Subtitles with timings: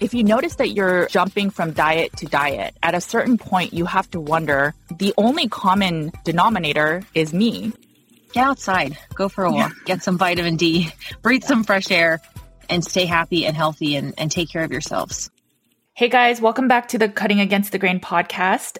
[0.00, 3.84] If you notice that you're jumping from diet to diet, at a certain point, you
[3.84, 7.74] have to wonder the only common denominator is me.
[8.32, 12.18] Get outside, go for a walk, get some vitamin D, breathe some fresh air,
[12.70, 15.30] and stay happy and healthy and, and take care of yourselves.
[15.92, 18.78] Hey guys, welcome back to the Cutting Against the Grain podcast.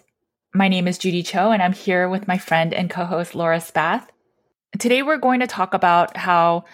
[0.54, 3.60] My name is Judy Cho, and I'm here with my friend and co host Laura
[3.60, 4.06] Spath.
[4.78, 6.64] Today, we're going to talk about how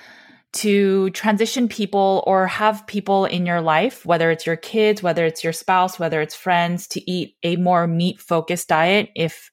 [0.55, 5.45] to transition people or have people in your life, whether it's your kids, whether it's
[5.45, 9.51] your spouse, whether it's friends, to eat a more meat focused diet, if,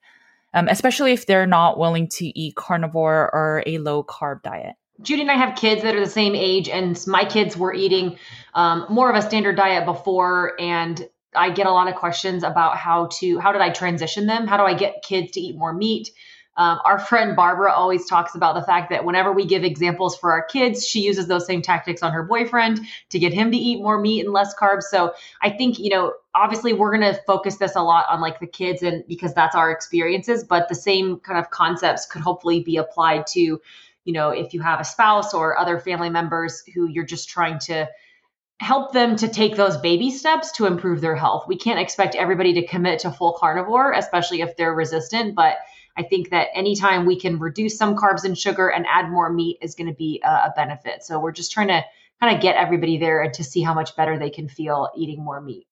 [0.53, 4.75] um, especially if they're not willing to eat carnivore or a low carb diet.
[5.01, 8.17] Judy and I have kids that are the same age, and my kids were eating
[8.53, 12.77] um, more of a standard diet before, and I get a lot of questions about
[12.77, 14.47] how to how did I transition them?
[14.47, 16.09] How do I get kids to eat more meat?
[16.55, 20.31] Um, our friend Barbara always talks about the fact that whenever we give examples for
[20.31, 23.81] our kids, she uses those same tactics on her boyfriend to get him to eat
[23.81, 24.83] more meat and less carbs.
[24.83, 28.39] So I think, you know, obviously we're going to focus this a lot on like
[28.39, 32.61] the kids and because that's our experiences, but the same kind of concepts could hopefully
[32.61, 33.59] be applied to,
[34.05, 37.57] you know, if you have a spouse or other family members who you're just trying
[37.59, 37.89] to
[38.59, 41.45] help them to take those baby steps to improve their health.
[41.47, 45.57] We can't expect everybody to commit to full carnivore, especially if they're resistant, but
[45.95, 49.59] I think that anytime we can reduce some carbs and sugar and add more meat
[49.61, 51.03] is going to be a, a benefit.
[51.03, 51.83] So we're just trying to
[52.19, 55.23] kind of get everybody there and to see how much better they can feel eating
[55.23, 55.67] more meat.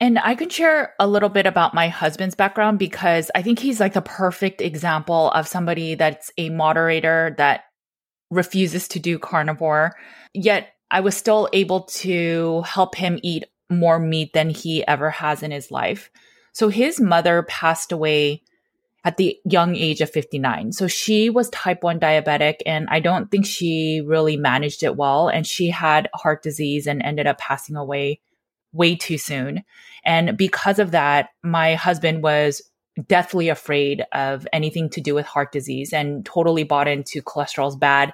[0.00, 3.80] And I can share a little bit about my husband's background because I think he's
[3.80, 7.64] like the perfect example of somebody that's a moderator that
[8.30, 9.96] refuses to do carnivore.
[10.32, 15.42] Yet I was still able to help him eat more meat than he ever has
[15.42, 16.10] in his life.
[16.52, 18.42] So his mother passed away
[19.04, 20.72] at the young age of 59.
[20.72, 25.28] So she was type 1 diabetic and I don't think she really managed it well.
[25.28, 28.20] And she had heart disease and ended up passing away
[28.72, 29.62] way too soon.
[30.04, 32.62] And because of that, my husband was
[33.06, 38.12] deathly afraid of anything to do with heart disease and totally bought into cholesterol's bad.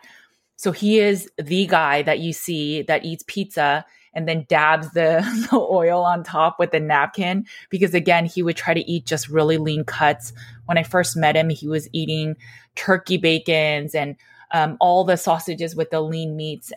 [0.56, 5.21] So he is the guy that you see that eats pizza and then dabs the,
[5.50, 9.28] the oil on top with a napkin because again he would try to eat just
[9.28, 10.32] really lean cuts
[10.66, 12.37] when i first met him he was eating
[12.76, 14.16] turkey bacons and
[14.53, 16.72] um, all the sausages with the lean meats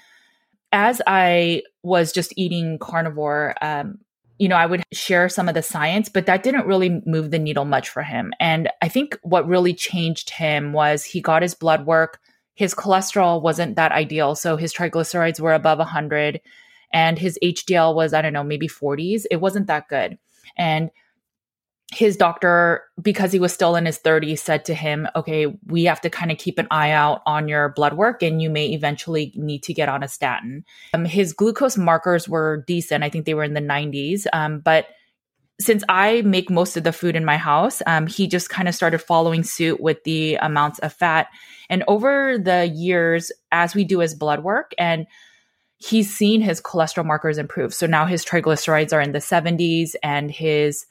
[0.72, 4.00] as i was just eating carnivore um,
[4.40, 7.40] you know, I would share some of the science, but that didn't really move the
[7.40, 8.34] needle much for him.
[8.40, 12.20] And I think what really changed him was he got his blood work.
[12.56, 14.36] His cholesterol wasn't that ideal.
[14.36, 16.42] So his triglycerides were above 100
[16.94, 19.25] and his HDL was, I don't know, maybe 40s.
[19.30, 20.18] It wasn't that good.
[20.56, 20.92] And
[21.92, 26.01] his doctor, because he was still in his 30s, said to him, Okay, we have
[26.01, 29.34] to kind of keep an eye out on your blood work and you may eventually
[29.36, 30.63] need to get on a statin.
[30.94, 33.04] Um, his glucose markers were decent.
[33.04, 34.25] I think they were in the 90s.
[34.34, 34.88] Um, but
[35.60, 38.74] since I make most of the food in my house, um, he just kind of
[38.74, 41.28] started following suit with the amounts of fat.
[41.69, 45.06] And over the years, as we do his blood work and
[45.83, 47.74] he's seen his cholesterol markers improve.
[47.74, 50.85] So now his triglycerides are in the 70s and his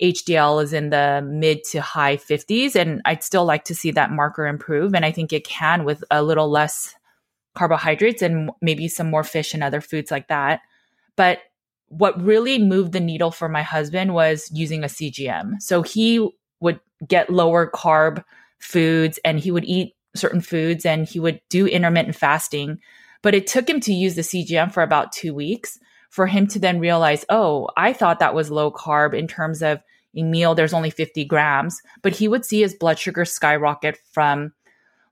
[0.00, 2.74] HDL is in the mid to high 50s.
[2.74, 4.94] And I'd still like to see that marker improve.
[4.94, 6.94] And I think it can with a little less
[7.54, 10.60] carbohydrates and maybe some more fish and other foods like that.
[11.16, 11.40] But
[11.88, 15.60] what really moved the needle for my husband was using a CGM.
[15.60, 16.26] So he
[16.60, 18.24] would get lower carb
[18.60, 22.78] foods and he would eat certain foods and he would do intermittent fasting.
[23.22, 25.78] But it took him to use the CGM for about two weeks
[26.10, 29.80] for him to then realize, oh, I thought that was low carb in terms of
[30.16, 31.80] a meal, there's only 50 grams.
[32.02, 34.52] But he would see his blood sugar skyrocket from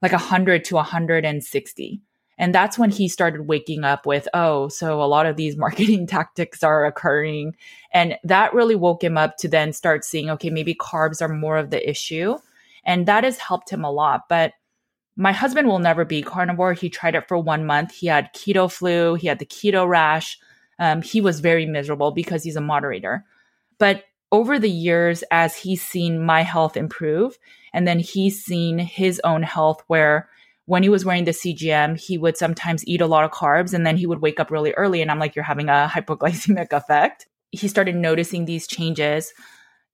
[0.02, 2.00] like 100 to 160.
[2.38, 6.06] And that's when he started waking up with, oh, so a lot of these marketing
[6.06, 7.56] tactics are occurring.
[7.92, 11.56] And that really woke him up to then start seeing, okay, maybe carbs are more
[11.56, 12.36] of the issue.
[12.84, 14.22] And that has helped him a lot.
[14.28, 14.52] But
[15.16, 16.74] my husband will never be carnivore.
[16.74, 17.92] He tried it for one month.
[17.92, 20.38] He had keto flu, he had the keto rash.
[20.78, 23.24] Um, he was very miserable because he's a moderator.
[23.78, 27.38] But over the years, as he's seen my health improve,
[27.72, 30.28] and then he's seen his own health where
[30.66, 33.86] when he was wearing the CGM, he would sometimes eat a lot of carbs and
[33.86, 35.00] then he would wake up really early.
[35.00, 37.26] And I'm like, you're having a hypoglycemic effect.
[37.52, 39.32] He started noticing these changes.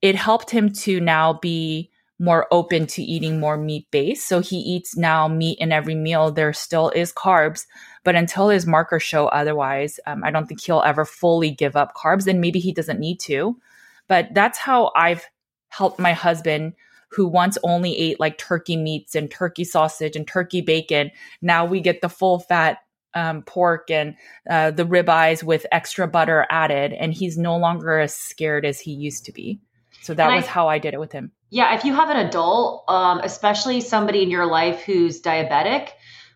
[0.00, 1.91] It helped him to now be
[2.22, 4.28] more open to eating more meat based.
[4.28, 6.30] So he eats now meat in every meal.
[6.30, 7.66] There still is carbs,
[8.04, 11.96] but until his markers show otherwise, um, I don't think he'll ever fully give up
[11.96, 12.28] carbs.
[12.28, 13.58] And maybe he doesn't need to.
[14.06, 15.26] But that's how I've
[15.70, 16.74] helped my husband
[17.10, 21.10] who once only ate like turkey meats and turkey sausage and turkey bacon.
[21.42, 22.78] Now we get the full fat
[23.14, 24.14] um, pork and
[24.48, 28.92] uh, the ribeyes with extra butter added, and he's no longer as scared as he
[28.92, 29.60] used to be.
[30.02, 31.32] So that and was I, how I did it with him.
[31.50, 35.90] Yeah, if you have an adult, um, especially somebody in your life who's diabetic,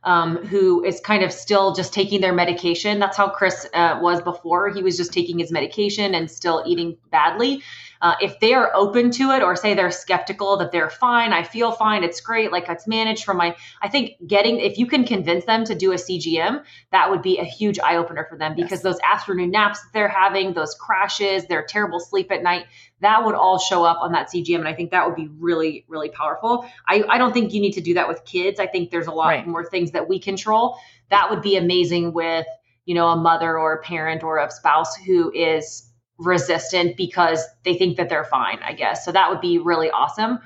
[0.04, 3.00] um, who is kind of still just taking their medication.
[3.00, 4.70] That's how Chris uh, was before.
[4.70, 7.62] He was just taking his medication and still eating badly.
[8.00, 11.42] Uh, if they are open to it or say they're skeptical that they're fine, I
[11.42, 15.04] feel fine, it's great, like it's managed for my, I think getting, if you can
[15.04, 16.62] convince them to do a CGM,
[16.92, 18.82] that would be a huge eye opener for them because yes.
[18.82, 22.66] those afternoon naps that they're having, those crashes, their terrible sleep at night,
[23.00, 24.56] that would all show up on that CGM.
[24.56, 26.66] And I think that would be really, really powerful.
[26.86, 28.58] I, I don't think you need to do that with kids.
[28.58, 29.46] I think there's a lot right.
[29.46, 30.78] more things that we control.
[31.10, 32.46] That would be amazing with,
[32.84, 35.85] you know, a mother or a parent or a spouse who is
[36.18, 39.04] resistant because they think that they're fine, I guess.
[39.04, 40.38] So that would be really awesome.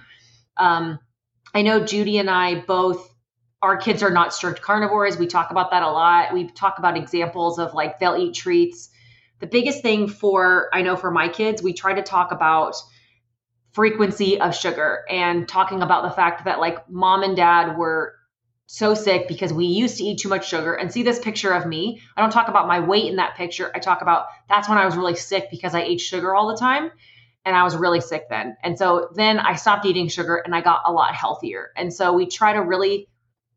[0.57, 0.99] Um,
[1.55, 3.13] I know Judy and I both,
[3.63, 5.19] our kids are not strict carnivores.
[5.19, 6.33] We talk about that a lot.
[6.33, 8.91] We talk about examples of like they'll eat treats.
[9.41, 12.77] The biggest thing for, I know for my kids, we try to talk about
[13.73, 18.15] frequency of sugar and talking about the fact that like mom and dad were
[18.73, 21.67] so sick because we used to eat too much sugar and see this picture of
[21.67, 22.01] me.
[22.17, 23.69] I don't talk about my weight in that picture.
[23.75, 26.57] I talk about that's when I was really sick because I ate sugar all the
[26.57, 26.93] time
[27.45, 28.57] and I was really sick then.
[28.63, 31.71] And so then I stopped eating sugar and I got a lot healthier.
[31.77, 33.09] And so we try to really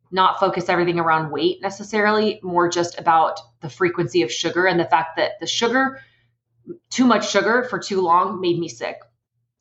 [0.09, 4.85] not focus everything around weight necessarily, more just about the frequency of sugar and the
[4.85, 5.99] fact that the sugar,
[6.89, 8.97] too much sugar for too long made me sick.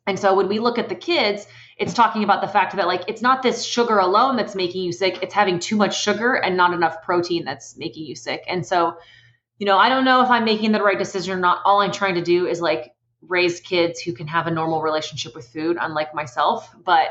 [0.07, 1.47] And so when we look at the kids,
[1.77, 4.93] it's talking about the fact that like it's not this sugar alone that's making you
[4.93, 8.45] sick, it's having too much sugar and not enough protein that's making you sick.
[8.47, 8.97] And so,
[9.59, 11.63] you know, I don't know if I'm making the right decision or not.
[11.65, 15.35] All I'm trying to do is like raise kids who can have a normal relationship
[15.35, 16.75] with food, unlike myself.
[16.85, 17.09] But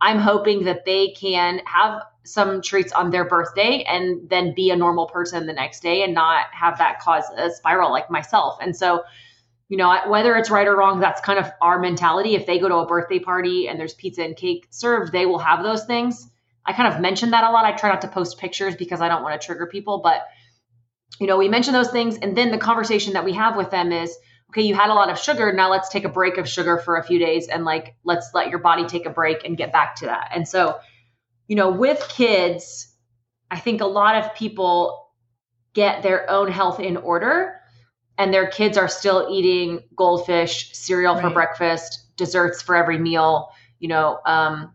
[0.00, 4.76] I'm hoping that they can have some treats on their birthday and then be a
[4.76, 8.58] normal person the next day and not have that cause a spiral like myself.
[8.60, 9.02] And so,
[9.68, 12.34] you know, whether it's right or wrong, that's kind of our mentality.
[12.34, 15.38] If they go to a birthday party and there's pizza and cake served, they will
[15.38, 16.28] have those things.
[16.66, 17.64] I kind of mention that a lot.
[17.64, 20.22] I try not to post pictures because I don't want to trigger people, but
[21.20, 23.92] you know, we mention those things and then the conversation that we have with them
[23.92, 24.16] is,
[24.50, 26.96] okay, you had a lot of sugar, now let's take a break of sugar for
[26.96, 29.96] a few days and like let's let your body take a break and get back
[29.96, 30.30] to that.
[30.34, 30.78] And so,
[31.48, 32.92] you know, with kids,
[33.50, 35.08] I think a lot of people
[35.74, 37.60] get their own health in order
[38.18, 41.22] and their kids are still eating goldfish, cereal right.
[41.22, 44.72] for breakfast, desserts for every meal, you know, um,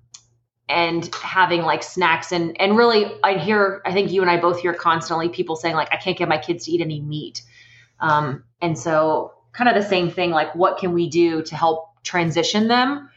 [0.67, 4.60] and having like snacks and and really I hear I think you and I both
[4.60, 7.41] hear constantly people saying like I can't get my kids to eat any meat.
[8.00, 12.03] Um, and so kind of the same thing like what can we do to help
[12.03, 13.10] transition them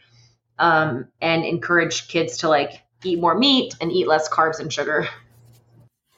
[0.57, 5.07] um, and encourage kids to like eat more meat and eat less carbs and sugar.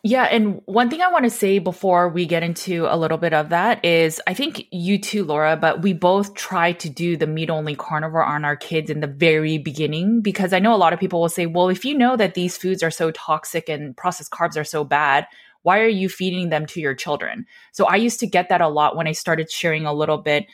[0.08, 0.26] Yeah.
[0.26, 3.50] And one thing I want to say before we get into a little bit of
[3.50, 7.50] that is I think you too, Laura, but we both try to do the meat
[7.50, 11.00] only carnivore on our kids in the very beginning because I know a lot of
[11.00, 14.30] people will say, well, if you know that these foods are so toxic and processed
[14.30, 15.26] carbs are so bad,
[15.64, 17.48] why are you feeding them to your children?
[17.72, 20.46] So I used to get that a lot when I started sharing a little bit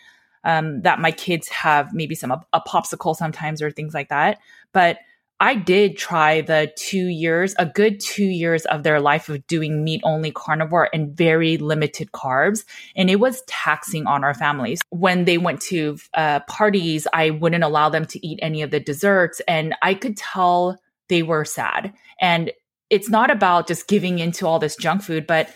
[0.45, 4.37] um, that my kids have maybe some a, a popsicle sometimes or things like that.
[4.71, 4.99] But
[5.41, 9.83] I did try the two years, a good two years of their life of doing
[9.83, 12.63] meat only carnivore and very limited carbs.
[12.95, 14.81] And it was taxing on our families.
[14.91, 18.79] When they went to uh, parties, I wouldn't allow them to eat any of the
[18.79, 19.41] desserts.
[19.47, 20.79] And I could tell
[21.09, 21.91] they were sad.
[22.21, 22.51] And
[22.91, 25.49] it's not about just giving into all this junk food, but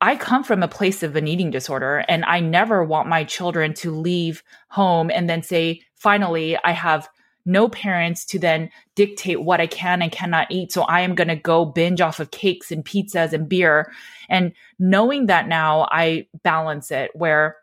[0.00, 3.74] I come from a place of an eating disorder and I never want my children
[3.74, 7.06] to leave home and then say, finally, I have
[7.46, 10.72] no parents to then dictate what I can and cannot eat.
[10.72, 13.92] So I am going to go binge off of cakes and pizzas and beer.
[14.28, 17.56] And knowing that now, I balance it where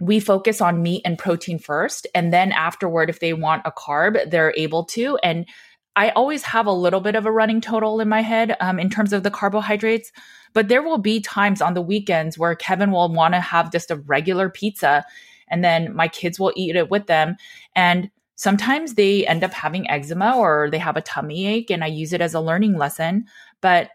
[0.00, 2.06] we focus on meat and protein first.
[2.14, 5.18] And then afterward, if they want a carb, they're able to.
[5.22, 5.46] And
[5.94, 8.90] I always have a little bit of a running total in my head um, in
[8.90, 10.10] terms of the carbohydrates.
[10.52, 13.90] But there will be times on the weekends where Kevin will want to have just
[13.90, 15.04] a regular pizza
[15.48, 17.36] and then my kids will eat it with them.
[17.74, 21.88] And sometimes they end up having eczema or they have a tummy ache and I
[21.88, 23.26] use it as a learning lesson.
[23.60, 23.90] But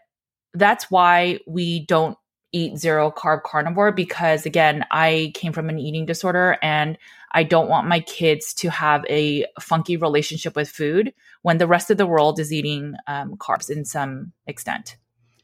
[0.52, 2.18] that's why we don't
[2.52, 6.98] eat zero carb carnivore because again, I came from an eating disorder and
[7.32, 11.90] I don't want my kids to have a funky relationship with food when the rest
[11.90, 14.96] of the world is eating um, carbs in some extent.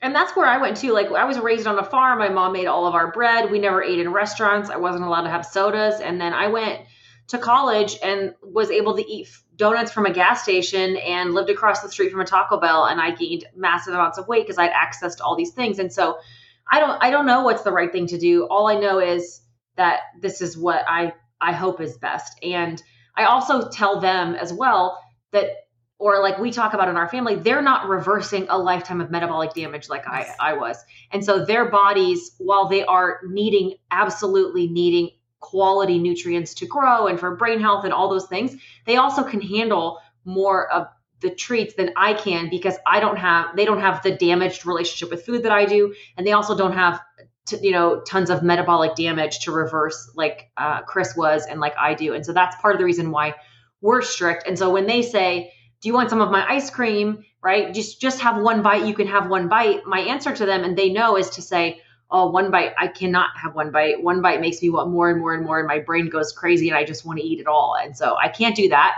[0.02, 0.92] And that's where I went to.
[0.92, 2.20] Like, I was raised on a farm.
[2.20, 3.50] My mom made all of our bread.
[3.50, 4.70] We never ate in restaurants.
[4.70, 6.00] I wasn't allowed to have sodas.
[6.00, 6.82] And then I went
[7.28, 11.82] to college and was able to eat donuts from a gas station and lived across
[11.82, 14.70] the street from a Taco Bell and I gained massive amounts of weight because I'd
[14.70, 15.78] access to all these things.
[15.78, 16.18] And so
[16.70, 18.46] I don't I don't know what's the right thing to do.
[18.46, 19.40] All I know is
[19.76, 22.38] that this is what I I hope is best.
[22.42, 22.82] And
[23.16, 24.98] I also tell them as well
[25.32, 25.50] that
[25.98, 29.52] or like we talk about in our family, they're not reversing a lifetime of metabolic
[29.52, 30.76] damage like I, I was.
[31.10, 37.18] And so their bodies, while they are needing, absolutely needing quality nutrients to grow and
[37.18, 40.88] for brain health and all those things, they also can handle more of
[41.20, 45.10] the treats than I can because I don't have they don't have the damaged relationship
[45.10, 47.00] with food that I do, and they also don't have
[47.60, 51.94] you know tons of metabolic damage to reverse like uh, Chris was and like I
[51.94, 53.34] do, and so that's part of the reason why
[53.80, 54.46] we're strict.
[54.46, 58.00] And so when they say, "Do you want some of my ice cream?" Right, just
[58.00, 58.84] just have one bite.
[58.84, 59.86] You can have one bite.
[59.86, 61.80] My answer to them, and they know, is to say,
[62.10, 64.02] oh, one bite, I cannot have one bite.
[64.02, 66.68] One bite makes me want more and more and more, and my brain goes crazy
[66.68, 67.76] and I just want to eat it all.
[67.80, 68.96] And so I can't do that.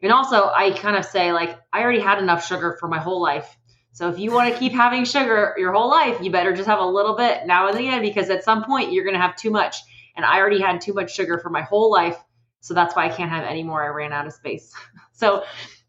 [0.00, 3.20] And also, I kind of say, like, I already had enough sugar for my whole
[3.20, 3.56] life.
[3.92, 6.78] So if you want to keep having sugar your whole life, you better just have
[6.78, 9.50] a little bit now and then because at some point you're going to have too
[9.50, 9.78] much.
[10.16, 12.16] And I already had too much sugar for my whole life.
[12.60, 13.82] So that's why I can't have any more.
[13.82, 14.72] I ran out of space.
[15.12, 15.42] so,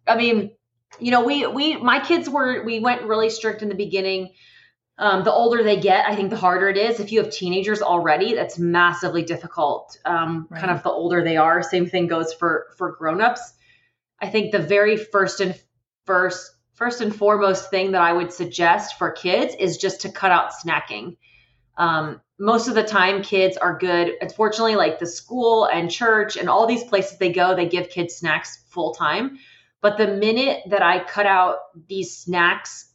[0.08, 0.52] I mean,
[1.00, 4.34] you know, we, we, my kids were, we went really strict in the beginning.
[5.00, 7.00] Um, the older they get, I think the harder it is.
[7.00, 9.98] If you have teenagers already, that's massively difficult.
[10.04, 10.60] Um, right.
[10.60, 11.64] Kind of the older they are.
[11.64, 13.54] Same thing goes for for grown-ups.
[14.22, 15.58] I think the very first and
[16.06, 20.32] first first and foremost thing that I would suggest for kids is just to cut
[20.32, 21.16] out snacking.
[21.78, 24.12] Um, most of the time, kids are good.
[24.22, 28.16] Unfortunately, like the school and church and all these places they go, they give kids
[28.16, 29.40] snacks full time.
[29.82, 32.89] But the minute that I cut out these snacks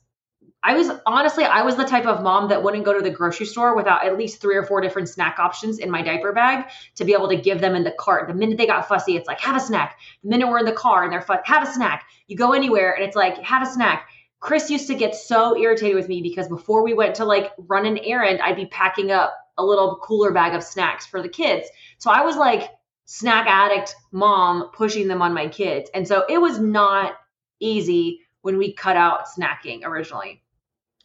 [0.67, 3.45] I was honestly, I was the type of mom that wouldn't go to the grocery
[3.45, 7.05] store without at least three or four different snack options in my diaper bag to
[7.05, 8.29] be able to give them in the cart.
[8.29, 9.99] The minute they got fussy, it's like, have a snack.
[10.23, 12.07] The minute we're in the car and they're fuss, have a snack.
[12.29, 14.09] You go anywhere and it's like, have a snack.
[14.41, 17.85] Chris used to get so irritated with me because before we went to like run
[17.85, 21.69] an errand, I'd be packing up a little cooler bag of snacks for the kids.
[21.99, 22.71] So I was like
[23.05, 25.91] snack addict mom pushing them on my kids.
[25.95, 27.17] And so it was not
[27.61, 30.43] easy when we cut out snacking originally.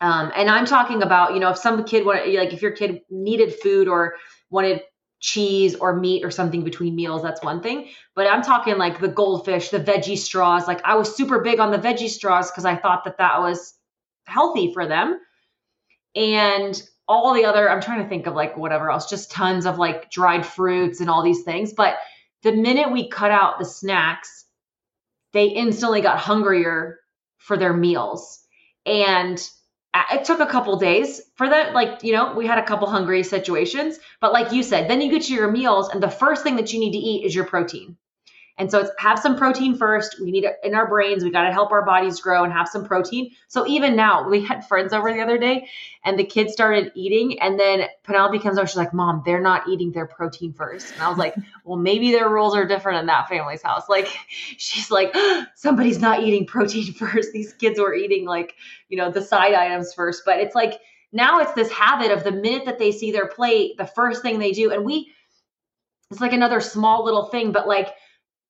[0.01, 3.01] Um, and I'm talking about, you know, if some kid wanted, like if your kid
[3.10, 4.15] needed food or
[4.50, 4.82] wanted
[5.20, 7.89] cheese or meat or something between meals, that's one thing.
[8.15, 10.68] But I'm talking like the goldfish, the veggie straws.
[10.68, 13.74] Like I was super big on the veggie straws because I thought that that was
[14.25, 15.20] healthy for them.
[16.15, 19.77] And all the other, I'm trying to think of like whatever else, just tons of
[19.77, 21.74] like dried fruits and all these things.
[21.74, 21.98] But
[22.44, 24.46] the minute we cut out the snacks,
[25.34, 27.00] they instantly got hungrier
[27.38, 28.39] for their meals.
[28.86, 29.41] And
[30.12, 33.24] it took a couple days for that like you know we had a couple hungry
[33.24, 36.55] situations but like you said then you get to your meals and the first thing
[36.58, 37.98] that you need to eat is your protein
[38.60, 40.20] and so it's have some protein first.
[40.22, 41.24] We need it in our brains.
[41.24, 43.32] We got to help our bodies grow and have some protein.
[43.48, 45.70] So even now, we had friends over the other day
[46.04, 47.39] and the kids started eating.
[47.39, 48.68] And then Penelope comes over.
[48.68, 50.94] She's like, Mom, they're not eating their protein first.
[50.94, 53.84] And I was like, Well, maybe their rules are different in that family's house.
[53.89, 54.10] Like,
[54.58, 55.16] she's like,
[55.56, 57.32] Somebody's not eating protein first.
[57.32, 58.56] These kids were eating like,
[58.89, 60.24] you know, the side items first.
[60.25, 60.74] But it's like,
[61.13, 64.38] now it's this habit of the minute that they see their plate, the first thing
[64.38, 65.12] they do, and we,
[66.12, 67.89] it's like another small little thing, but like,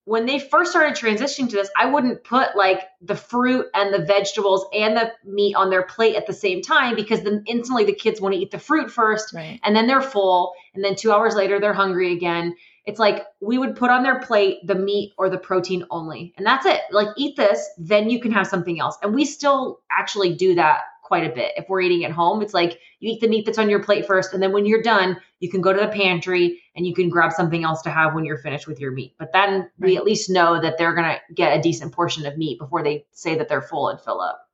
[0.09, 4.03] when they first started transitioning to this, I wouldn't put like the fruit and the
[4.03, 7.93] vegetables and the meat on their plate at the same time because then instantly the
[7.93, 9.59] kids want to eat the fruit first Right.
[9.63, 12.55] and then they're full and then 2 hours later they're hungry again.
[12.87, 16.33] It's like we would put on their plate the meat or the protein only.
[16.37, 16.81] And that's it.
[16.89, 18.97] Like eat this, then you can have something else.
[19.03, 21.51] And we still actually do that quite a bit.
[21.57, 24.05] If we're eating at home, it's like you eat the meat that's on your plate
[24.05, 27.09] first and then when you're done, you can go to the pantry and you can
[27.09, 29.15] grab something else to have when you're finished with your meat.
[29.19, 32.37] But then we at least know that they're going to get a decent portion of
[32.37, 34.47] meat before they say that they're full and fill up.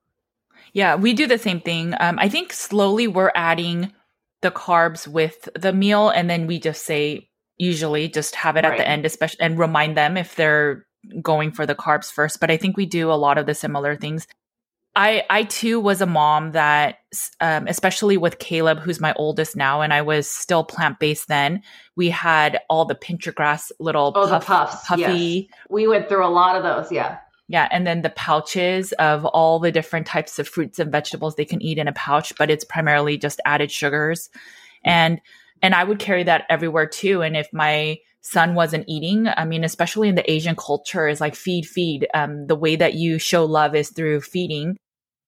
[0.74, 1.94] Yeah, we do the same thing.
[2.00, 3.94] Um, I think slowly we're adding
[4.42, 8.70] the carbs with the meal, and then we just say usually just have it at
[8.72, 8.78] Right.
[8.80, 10.86] the end, especially and remind them if they're
[11.22, 12.40] going for the carbs first.
[12.40, 14.28] But I think we do a lot of the similar things.
[14.96, 17.00] I I too was a mom that,
[17.42, 21.62] um, especially with Caleb, who's my oldest now, and I was still plant based then.
[21.96, 25.50] We had all the pincher grass little Oh, the puffs, puffy.
[25.70, 26.92] We went through a lot of those.
[26.92, 27.20] Yeah.
[27.48, 31.46] Yeah, and then the pouches of all the different types of fruits and vegetables they
[31.46, 34.30] can eat in a pouch, but it's primarily just added sugars.
[34.84, 35.22] And
[35.62, 37.22] and I would carry that everywhere too.
[37.22, 41.36] And if my son wasn't eating, I mean, especially in the Asian culture, is like
[41.36, 42.08] feed, feed.
[42.14, 44.78] Um, the way that you show love is through feeding.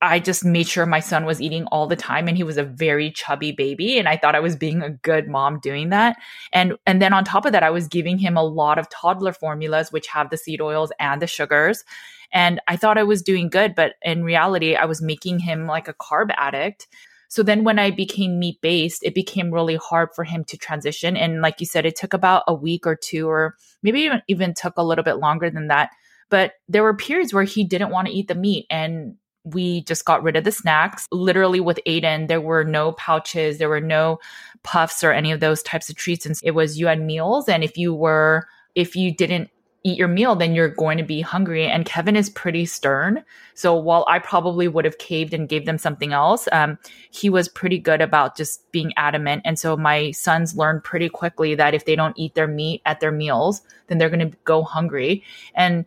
[0.02, 2.64] I just made sure my son was eating all the time and he was a
[2.64, 6.18] very chubby baby and I thought I was being a good mom doing that.
[6.54, 9.34] And and then on top of that I was giving him a lot of toddler
[9.34, 11.84] formulas which have the seed oils and the sugars
[12.32, 15.88] and I thought I was doing good but in reality I was making him like
[15.88, 16.88] a carb addict.
[17.30, 21.18] So then when I became meat based, it became really hard for him to transition
[21.18, 24.54] and like you said it took about a week or two or maybe even even
[24.54, 25.90] took a little bit longer than that.
[26.30, 29.16] But there were periods where he didn't want to eat the meat and
[29.54, 31.08] we just got rid of the snacks.
[31.12, 34.20] Literally with Aiden, there were no pouches, there were no
[34.64, 36.26] puffs or any of those types of treats.
[36.26, 37.48] And it was you had meals.
[37.48, 39.50] And if you were, if you didn't
[39.84, 41.66] eat your meal, then you're going to be hungry.
[41.66, 43.24] And Kevin is pretty stern.
[43.54, 46.78] So while I probably would have caved and gave them something else, um,
[47.12, 49.44] he was pretty good about just being adamant.
[49.46, 53.00] And so my sons learned pretty quickly that if they don't eat their meat at
[53.00, 55.24] their meals, then they're going to go hungry.
[55.56, 55.86] And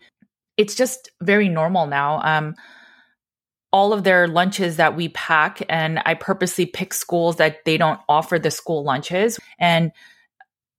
[0.56, 2.22] it's just very normal now.
[2.22, 2.54] Um,
[3.72, 8.00] all of their lunches that we pack and I purposely pick schools that they don't
[8.08, 9.38] offer the school lunches.
[9.58, 9.92] And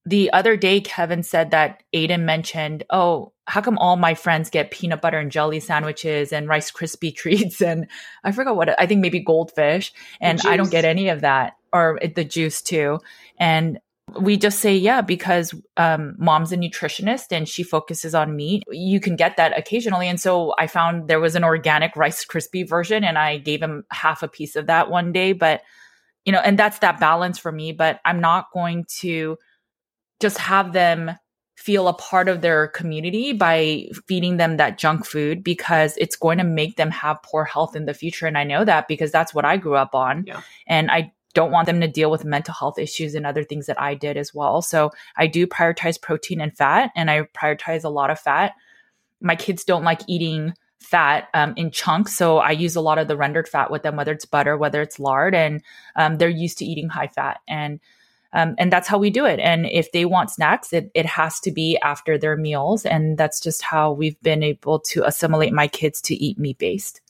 [0.04, 4.70] the other day, Kevin said that Aiden mentioned, Oh, how come all my friends get
[4.70, 7.62] peanut butter and jelly sandwiches and Rice Krispie treats?
[7.62, 7.86] And
[8.24, 9.92] I forgot what, I think maybe goldfish.
[10.20, 12.98] And I don't get any of that or the juice too.
[13.38, 13.78] And
[14.20, 18.62] we just say, yeah, because um, mom's a nutritionist and she focuses on meat.
[18.70, 20.08] You can get that occasionally.
[20.08, 23.84] And so I found there was an organic Rice Krispie version and I gave him
[23.90, 25.32] half a piece of that one day.
[25.32, 25.62] But,
[26.24, 27.72] you know, and that's that balance for me.
[27.72, 29.38] But I'm not going to
[30.20, 31.12] just have them
[31.56, 36.38] feel a part of their community by feeding them that junk food because it's going
[36.38, 38.26] to make them have poor health in the future.
[38.26, 40.24] And I know that because that's what I grew up on.
[40.26, 40.40] Yeah.
[40.66, 43.80] And I don't want them to deal with mental health issues and other things that
[43.80, 44.62] I did as well.
[44.62, 48.52] So I do prioritize protein and fat, and I prioritize a lot of fat.
[49.20, 53.08] My kids don't like eating fat um, in chunks, so I use a lot of
[53.08, 55.62] the rendered fat with them, whether it's butter, whether it's lard, and
[55.96, 57.80] um, they're used to eating high fat, and
[58.34, 59.38] um, and that's how we do it.
[59.40, 63.40] And if they want snacks, it it has to be after their meals, and that's
[63.40, 67.01] just how we've been able to assimilate my kids to eat meat based.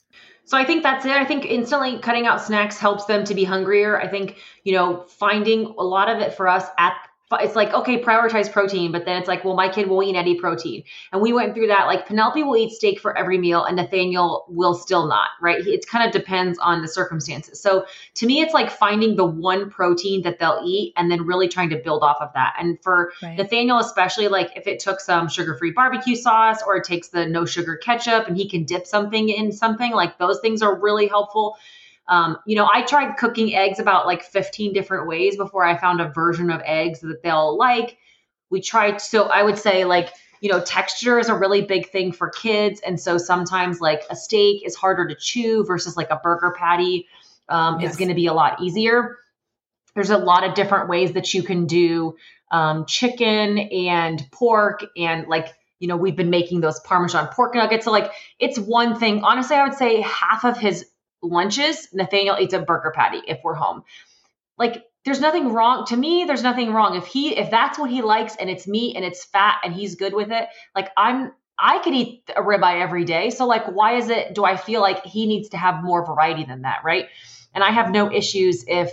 [0.45, 1.11] So I think that's it.
[1.11, 3.99] I think instantly cutting out snacks helps them to be hungrier.
[3.99, 6.95] I think, you know, finding a lot of it for us at
[7.41, 10.39] it's like okay prioritize protein but then it's like well my kid will eat any
[10.39, 10.83] protein.
[11.11, 14.45] And we went through that like penelope will eat steak for every meal and nathaniel
[14.47, 15.65] will still not right?
[15.65, 17.61] It kind of depends on the circumstances.
[17.61, 21.47] So to me it's like finding the one protein that they'll eat and then really
[21.47, 22.55] trying to build off of that.
[22.59, 23.37] And for Right.
[23.37, 27.45] nathaniel especially like if it took some sugar-free barbecue sauce or it takes the no
[27.45, 31.57] sugar ketchup and he can dip something in something like those things are really helpful
[32.07, 36.01] um, you know, I tried cooking eggs about like 15 different ways before I found
[36.01, 37.97] a version of eggs that they'll like.
[38.49, 40.09] We tried, so I would say, like,
[40.41, 42.81] you know, texture is a really big thing for kids.
[42.85, 47.07] And so sometimes, like, a steak is harder to chew versus like a burger patty
[47.49, 47.91] um, Yes.
[47.91, 49.17] is going to be a lot easier.
[49.95, 52.17] There's a lot of different ways that you can do
[52.51, 57.85] um, chicken and pork and like, you know, we've been making those Parmesan pork nuggets.
[57.85, 59.23] So, like, it's one thing.
[59.23, 60.85] Honestly, I would say half of his
[61.23, 63.83] lunches, Nathaniel eats a burger patty if we're home.
[64.57, 66.95] Like there's nothing wrong to me, there's nothing wrong.
[66.95, 69.95] If he if that's what he likes and it's meat and it's fat and he's
[69.95, 73.29] good with it, like I'm I could eat a ribeye every day.
[73.29, 76.45] So like why is it do I feel like he needs to have more variety
[76.45, 77.07] than that, right?
[77.53, 78.91] And I have no issues if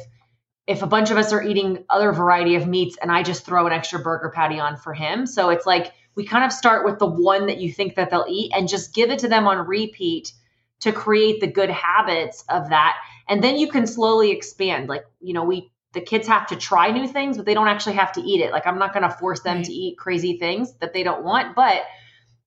[0.66, 3.66] if a bunch of us are eating other variety of meats and I just throw
[3.66, 5.26] an extra burger patty on for him.
[5.26, 8.26] So it's like we kind of start with the one that you think that they'll
[8.28, 10.32] eat and just give it to them on repeat
[10.80, 12.96] to create the good habits of that.
[13.28, 14.88] And then you can slowly expand.
[14.88, 17.96] Like, you know, we the kids have to try new things, but they don't actually
[17.96, 18.52] have to eat it.
[18.52, 19.64] Like I'm not going to force them right.
[19.64, 21.82] to eat crazy things that they don't want, but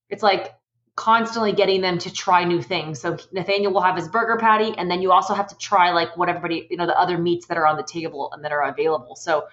[0.10, 0.54] it's like
[0.96, 3.02] constantly getting them to try new things.
[3.02, 6.16] So Nathaniel will have his burger patty and then you also have to try like
[6.16, 8.64] what everybody, you know, the other meats that are on the table and that are
[8.64, 9.16] available.
[9.16, 9.48] So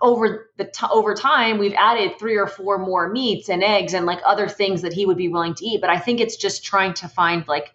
[0.00, 4.06] over the t- over time we've added three or four more meats and eggs and
[4.06, 6.64] like other things that he would be willing to eat, but I think it's just
[6.64, 7.74] trying to find like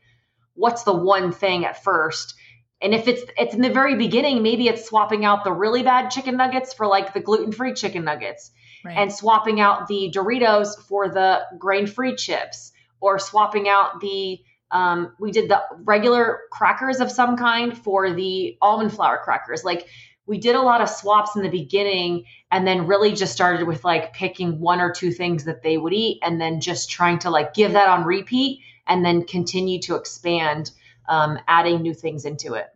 [0.60, 2.36] what's the one thing at first
[2.82, 6.10] and if it's it's in the very beginning, maybe it's swapping out the really bad
[6.10, 8.52] chicken nuggets for like the gluten-free chicken nuggets.
[8.86, 8.98] Right.
[8.98, 14.40] And swapping out the Doritos for the grain-free chips or swapping out the
[14.72, 19.64] um, we did the regular crackers of some kind for the almond flour crackers.
[19.66, 19.88] Like
[20.26, 23.84] we did a lot of swaps in the beginning and then really just started with
[23.84, 27.32] like picking one or two things that they would eat and then just trying to
[27.32, 30.72] like give that on repeat and then continue to expand
[31.08, 32.68] um, adding new things into it.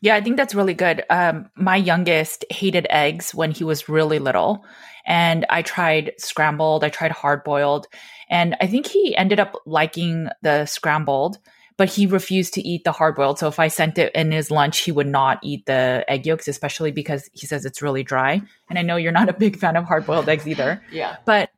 [0.00, 1.02] Yeah, I think that's really good.
[1.10, 4.64] Um, my youngest hated eggs when he was really little.
[5.06, 7.86] And I tried scrambled, I tried hard boiled.
[8.30, 11.38] And I think he ended up liking the scrambled,
[11.78, 13.38] but he refused to eat the hard boiled.
[13.38, 16.46] So if I sent it in his lunch, he would not eat the egg yolks,
[16.46, 18.42] especially because he says it's really dry.
[18.68, 20.82] And I know you're not a big fan of hard boiled eggs either.
[20.92, 21.16] yeah.
[21.24, 21.50] But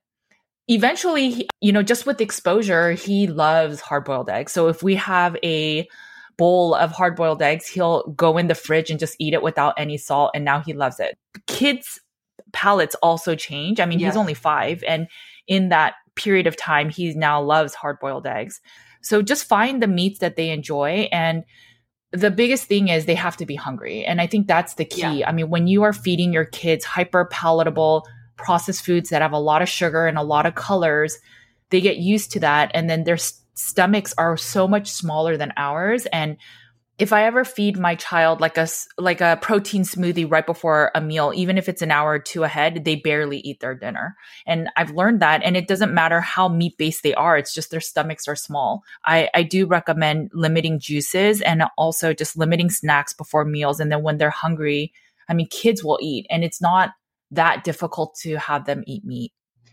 [0.70, 4.52] eventually, you know, just with exposure, he loves hard boiled eggs.
[4.52, 5.86] So if we have a
[6.38, 9.74] bowl of hard boiled eggs, he'll go in the fridge and just eat it without
[9.76, 10.30] any salt.
[10.32, 11.18] And now he loves it.
[11.48, 12.00] Kids'
[12.52, 13.80] palates also change.
[13.80, 14.12] I mean, yes.
[14.12, 14.82] he's only five.
[14.84, 15.08] And
[15.48, 18.60] in that period of time, he now loves hard boiled eggs.
[19.02, 21.08] So just find the meats that they enjoy.
[21.10, 21.42] And
[22.12, 24.04] the biggest thing is they have to be hungry.
[24.04, 25.18] And I think that's the key.
[25.18, 25.28] Yeah.
[25.28, 28.06] I mean, when you are feeding your kids hyper palatable,
[28.42, 31.18] processed foods that have a lot of sugar and a lot of colors,
[31.70, 32.70] they get used to that.
[32.74, 33.18] And then their
[33.54, 36.06] stomachs are so much smaller than ours.
[36.06, 36.36] And
[37.00, 41.00] if I ever feed my child like a like a protein smoothie right before a
[41.00, 44.16] meal, even if it's an hour or two ahead, they barely eat their dinner.
[44.46, 47.70] And I've learned that, and it doesn't matter how meat based they are; it's just
[47.70, 48.82] their stomachs are small.
[49.02, 54.02] I I do recommend limiting juices and also just limiting snacks before meals, and then
[54.02, 54.92] when they're hungry,
[55.26, 56.90] I mean, kids will eat, and it's not
[57.30, 59.32] that difficult to have them eat meat.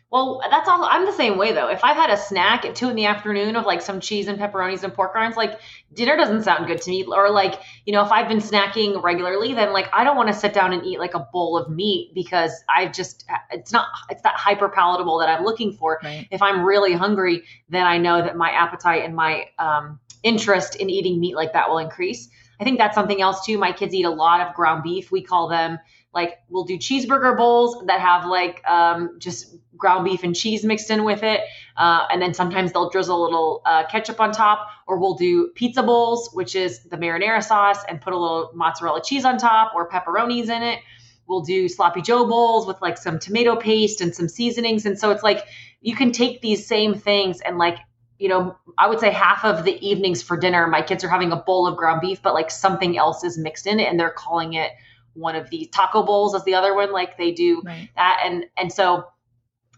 [0.10, 0.86] Well, that's all.
[0.86, 1.68] I'm the same way though.
[1.68, 4.40] If I've had a snack at two in the afternoon of like some cheese and
[4.40, 5.60] pepperonis and pork rinds, like
[5.94, 7.04] dinner doesn't sound good to me.
[7.04, 10.34] Or like, you know, if I've been snacking regularly, then like I don't want to
[10.34, 14.22] sit down and eat like a bowl of meat because I just it's not it's
[14.22, 16.00] that hyper palatable that I'm looking for.
[16.02, 16.26] Right.
[16.32, 20.90] If I'm really hungry, then I know that my appetite and my um, interest in
[20.90, 22.30] eating meat like that will increase.
[22.60, 23.58] I think that's something else too.
[23.58, 25.12] My kids eat a lot of ground beef.
[25.12, 25.80] We call them
[26.14, 30.90] like we'll do cheeseburger bowls that have like um, just ground beef and cheese mixed
[30.90, 31.42] in with it.
[31.76, 35.50] Uh, and then sometimes they'll drizzle a little uh, ketchup on top, or we'll do
[35.54, 39.74] pizza bowls, which is the marinara sauce, and put a little mozzarella cheese on top
[39.76, 40.80] or pepperonis in it.
[41.28, 44.86] We'll do sloppy joe bowls with like some tomato paste and some seasonings.
[44.86, 45.44] And so it's like
[45.82, 47.78] you can take these same things and like
[48.20, 51.32] you know, I would say half of the evenings for dinner, my kids are having
[51.32, 54.10] a bowl of ground beef, but like something else is mixed in it and they're
[54.10, 54.72] calling it
[55.14, 56.92] one of these taco bowls as the other one.
[56.92, 57.90] Like they do right.
[57.96, 58.22] that.
[58.26, 59.08] And, and so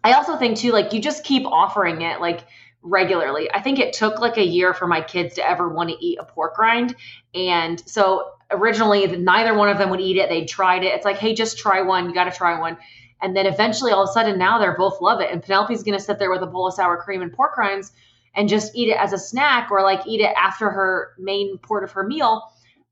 [0.04, 2.46] I also think too, like you just keep offering it like
[2.82, 3.50] regularly.
[3.54, 6.18] I think it took like a year for my kids to ever want to eat
[6.20, 6.96] a pork rind.
[7.34, 10.30] And so originally neither one of them would eat it.
[10.30, 10.94] They tried it.
[10.94, 12.08] It's like, hey, just try one.
[12.08, 12.78] You got to try one.
[13.22, 15.30] And then eventually all of a sudden now they're both love it.
[15.30, 17.92] And Penelope's going to sit there with a bowl of sour cream and pork rinds
[18.36, 21.84] and just eat it as a snack or like eat it after her main part
[21.84, 22.44] of her meal.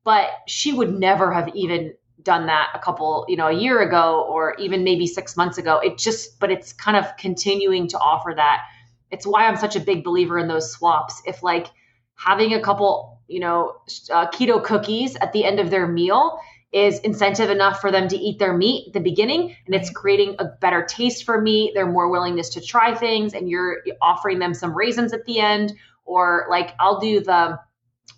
[0.03, 4.25] But she would never have even done that a couple, you know, a year ago
[4.29, 5.79] or even maybe six months ago.
[5.79, 8.63] It just, but it's kind of continuing to offer that.
[9.11, 11.21] It's why I'm such a big believer in those swaps.
[11.25, 11.67] If like
[12.15, 13.77] having a couple, you know,
[14.11, 16.39] uh, keto cookies at the end of their meal
[16.73, 20.35] is incentive enough for them to eat their meat at the beginning and it's creating
[20.39, 24.53] a better taste for meat they're more willingness to try things and you're offering them
[24.53, 25.73] some raisins at the end
[26.05, 27.57] or like i'll do the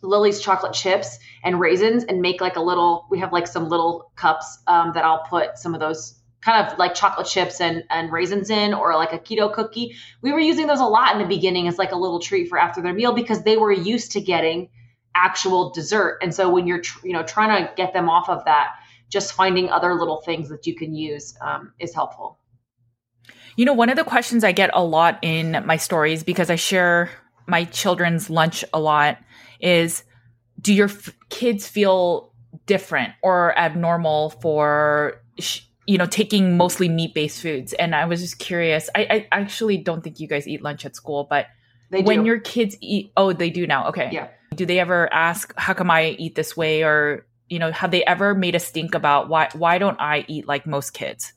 [0.02, 4.12] Lily's chocolate chips and raisins and make like a little, we have like some little
[4.16, 8.12] cups um, that I'll put some of those kind of like chocolate chips and, and
[8.12, 9.96] raisins in or like a keto cookie.
[10.22, 12.58] We were using those a lot in the beginning as like a little treat for
[12.58, 14.70] after their meal because they were used to getting
[15.16, 16.20] actual dessert.
[16.22, 18.76] And so when you're, tr- you know, trying to get them off of that,
[19.10, 22.38] just finding other little things that you can use um, is helpful.
[23.56, 26.56] You know, one of the questions I get a lot in my stories because I
[26.56, 27.10] share
[27.48, 29.18] my children's lunch a lot
[29.60, 30.04] is
[30.62, 32.32] do your f- kids feel
[32.66, 37.74] different or abnormal for sh- you know, taking mostly meat based foods.
[37.74, 38.92] And I was just curious.
[38.94, 41.48] I, I actually don't think you guys eat lunch at school, but
[41.90, 43.88] when your kids eat, oh, they do now.
[43.90, 44.10] Okay.
[44.12, 44.28] Yeah.
[44.60, 46.84] Do they ever ask, how come I eat this way?
[46.84, 50.50] Or, you know, have they ever made a stink about why, why don't I eat
[50.50, 51.32] like most kids?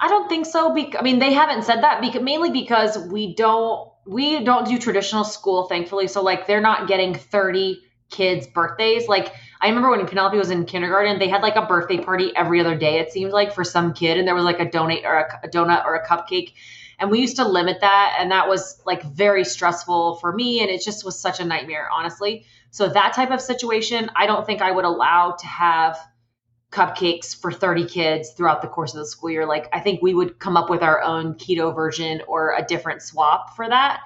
[0.00, 0.72] I don't think so.
[0.72, 4.78] Be- I mean, they haven't said that because mainly because we don't, we don't do
[4.78, 6.08] traditional school, thankfully.
[6.08, 9.08] So like they're not getting 30 kids' birthdays.
[9.08, 12.60] Like I remember when Penelope was in kindergarten, they had like a birthday party every
[12.60, 12.98] other day.
[12.98, 15.48] It seemed like for some kid, and there was like a donate or a, a
[15.50, 16.54] donut or a cupcake.
[17.02, 20.70] And we used to limit that, and that was like very stressful for me, and
[20.70, 22.46] it just was such a nightmare, honestly.
[22.70, 25.98] So that type of situation, I don't think I would allow to have
[26.70, 29.46] cupcakes for 30 kids throughout the course of the school year.
[29.46, 33.02] Like I think we would come up with our own keto version or a different
[33.02, 34.00] swap for that.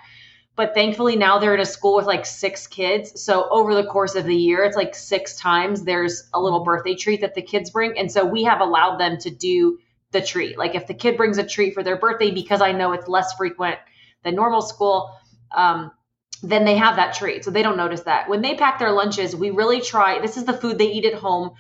[0.57, 3.23] But thankfully now they're in a school with like six kids.
[3.23, 6.65] So over the course of the year, it's like six times there's a little mm-hmm.
[6.65, 7.99] birthday treat that the kids bring.
[7.99, 9.79] And so we have allowed them to do
[10.17, 10.59] the treat.
[10.59, 13.35] Like if the kid brings a treat for their birthday, because I know it's less
[13.35, 13.79] frequent
[14.25, 15.15] than normal school,
[15.55, 15.93] um,
[16.43, 17.45] then they have that treat.
[17.45, 18.29] So they don't notice that.
[18.29, 21.15] When they pack their lunches, we really try this is the food they eat at
[21.15, 21.53] home.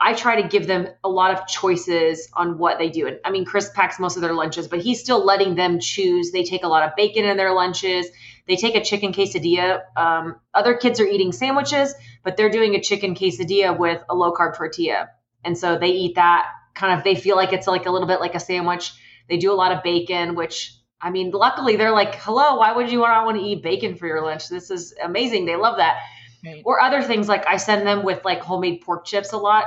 [0.00, 3.06] I try to give them a lot of choices on what they do.
[3.06, 6.32] And I mean, Chris packs most of their lunches, but he's still letting them choose.
[6.32, 8.06] They take a lot of bacon in their lunches.
[8.48, 9.82] They take a chicken quesadilla.
[9.96, 11.94] Um, other kids are eating sandwiches,
[12.24, 15.10] but they're doing a chicken quesadilla with a low carb tortilla.
[15.44, 18.20] And so they eat that kind of, they feel like it's like a little bit
[18.20, 18.92] like a sandwich.
[19.28, 22.90] They do a lot of bacon, which I mean, luckily they're like, hello, why would
[22.90, 24.48] you want, want to eat bacon for your lunch?
[24.48, 25.46] This is amazing.
[25.46, 25.98] They love that.
[26.44, 26.62] Right.
[26.64, 29.66] Or other things like I send them with like homemade pork chips a lot.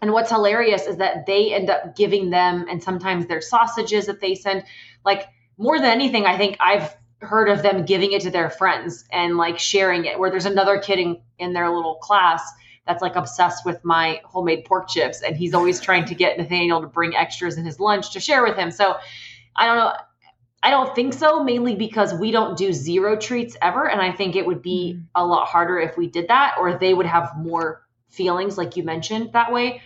[0.00, 4.20] And what's hilarious is that they end up giving them, and sometimes their sausages that
[4.20, 4.64] they send,
[5.04, 9.04] like more than anything, I think I've heard of them giving it to their friends
[9.10, 12.42] and like sharing it where there's another kid in, in their little class
[12.86, 16.80] that's like obsessed with my homemade pork chips and he's always trying to get Nathaniel
[16.80, 18.70] to bring extras in his lunch to share with him.
[18.70, 18.96] So
[19.56, 19.92] I don't know.
[20.62, 23.90] I don't think so, mainly because we don't do zero treats ever.
[23.90, 25.04] And I think it would be mm.
[25.14, 28.82] a lot harder if we did that, or they would have more feelings, like you
[28.82, 29.82] mentioned, that way.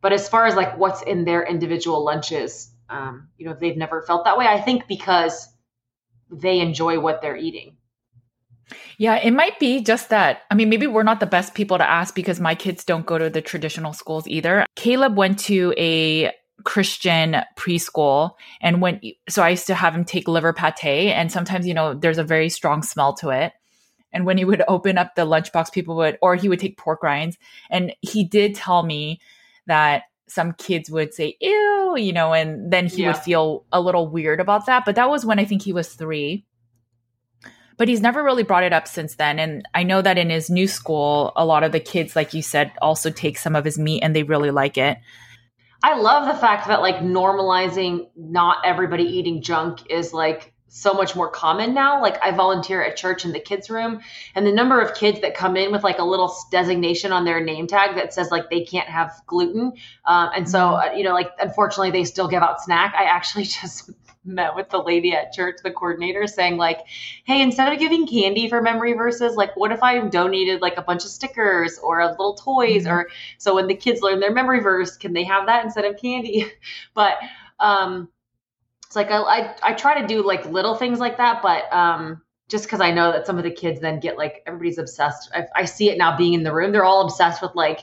[0.00, 3.76] But as far as like what's in their individual lunches, um, you know, if they've
[3.76, 4.46] never felt that way.
[4.46, 5.48] I think because
[6.30, 7.76] they enjoy what they're eating.
[9.02, 10.42] Yeah, it might be just that.
[10.48, 13.18] I mean, maybe we're not the best people to ask because my kids don't go
[13.18, 14.64] to the traditional schools either.
[14.76, 16.30] Caleb went to a
[16.62, 21.66] Christian preschool and when so I used to have him take liver pate and sometimes
[21.66, 23.52] you know there's a very strong smell to it
[24.12, 27.02] and when he would open up the lunchbox people would or he would take pork
[27.02, 27.36] rinds
[27.70, 29.20] and he did tell me
[29.66, 33.08] that some kids would say ew you know and then he yeah.
[33.08, 35.92] would feel a little weird about that but that was when I think he was
[35.94, 36.44] 3
[37.82, 40.48] but he's never really brought it up since then and I know that in his
[40.48, 43.76] new school a lot of the kids like you said also take some of his
[43.76, 44.98] meat and they really like it
[45.82, 51.16] I love the fact that like normalizing not everybody eating junk is like so much
[51.16, 52.00] more common now.
[52.00, 54.00] Like I volunteer at church in the kids room
[54.36, 57.44] and the number of kids that come in with like a little designation on their
[57.44, 59.72] name tag that says like they can't have gluten.
[60.06, 60.94] Um, and so, mm-hmm.
[60.94, 62.94] uh, you know, like unfortunately they still give out snack.
[62.96, 63.90] I actually just
[64.24, 66.80] met with the lady at church, the coordinator, saying like,
[67.24, 70.82] "Hey, instead of giving candy for memory verses, like, what if I donated like a
[70.82, 72.92] bunch of stickers or little toys, mm-hmm.
[72.92, 76.00] or so when the kids learn their memory verse, can they have that instead of
[76.00, 76.46] candy?"
[76.94, 77.18] but
[77.58, 78.08] um,
[78.86, 82.22] it's like I, I I try to do like little things like that, but um,
[82.48, 85.30] just because I know that some of the kids then get like everybody's obsessed.
[85.34, 87.80] I, I see it now being in the room; they're all obsessed with like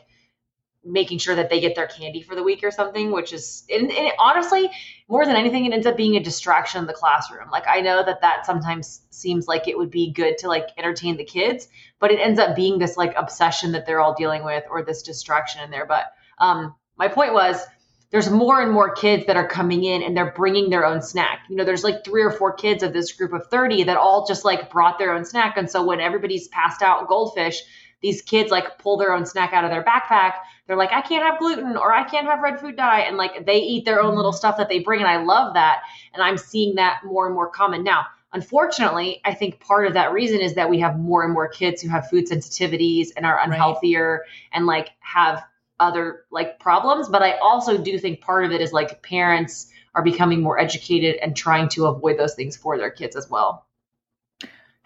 [0.84, 3.92] making sure that they get their candy for the week or something, which is, and,
[3.92, 4.70] and honestly,
[5.10, 7.50] more than anything, it ends up being a distraction in the classroom.
[7.52, 11.18] Like I know that that sometimes seems like it would be good to like entertain
[11.18, 11.68] the kids,
[12.00, 15.02] but it ends up being this like obsession that they're all dealing with or this
[15.02, 15.86] distraction in there.
[15.86, 16.06] But
[16.38, 17.66] um, my point was,
[18.12, 21.42] there's more and more kids that are coming in and they're bringing their own snack.
[21.48, 24.26] You know, there's like three or four kids of this group of 30 that all
[24.26, 25.58] just like brought their own snack.
[25.58, 27.62] And so when everybody's passed out goldfish,
[28.02, 30.36] these kids like pull their own snack out of their backpack.
[30.70, 33.00] They're like, I can't have gluten or I can't have red food dye.
[33.00, 34.38] And like they eat their own little mm-hmm.
[34.38, 35.00] stuff that they bring.
[35.00, 35.82] And I love that.
[36.14, 37.84] And I'm seeing that more and more common.
[37.84, 41.48] Now, unfortunately, I think part of that reason is that we have more and more
[41.48, 44.28] kids who have food sensitivities and are unhealthier right.
[44.54, 45.44] and like have
[45.80, 47.10] other like problems.
[47.10, 51.16] But I also do think part of it is like parents are becoming more educated
[51.16, 53.66] and trying to avoid those things for their kids as well.